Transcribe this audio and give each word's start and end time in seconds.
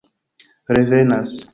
revenas 0.67 1.47